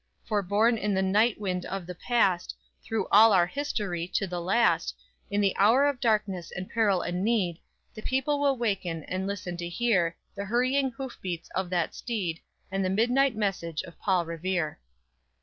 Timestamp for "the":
0.95-1.03, 1.85-1.93, 4.25-4.41, 5.41-5.55, 7.93-8.01, 10.33-10.45, 12.83-12.89